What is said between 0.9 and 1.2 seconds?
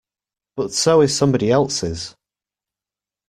is